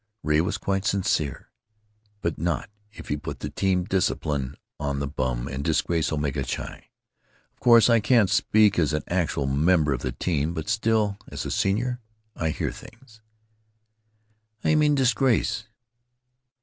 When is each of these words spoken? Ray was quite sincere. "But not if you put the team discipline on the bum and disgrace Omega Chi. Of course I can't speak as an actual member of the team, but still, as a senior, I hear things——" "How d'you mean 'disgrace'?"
Ray 0.23 0.41
was 0.41 0.57
quite 0.57 0.83
sincere. 0.83 1.51
"But 2.21 2.39
not 2.39 2.71
if 2.91 3.11
you 3.11 3.19
put 3.19 3.41
the 3.41 3.51
team 3.51 3.83
discipline 3.83 4.55
on 4.79 4.97
the 4.97 5.05
bum 5.05 5.47
and 5.47 5.63
disgrace 5.63 6.11
Omega 6.11 6.43
Chi. 6.43 6.89
Of 7.53 7.59
course 7.59 7.87
I 7.87 7.99
can't 7.99 8.27
speak 8.27 8.79
as 8.79 8.93
an 8.93 9.03
actual 9.07 9.45
member 9.45 9.93
of 9.93 10.01
the 10.01 10.11
team, 10.11 10.55
but 10.55 10.69
still, 10.69 11.19
as 11.27 11.45
a 11.45 11.51
senior, 11.51 11.99
I 12.35 12.49
hear 12.49 12.71
things——" 12.71 13.21
"How 14.63 14.69
d'you 14.69 14.77
mean 14.77 14.95
'disgrace'?" 14.95 15.65